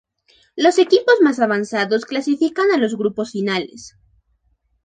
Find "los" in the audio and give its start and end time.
0.55-0.79, 2.79-2.97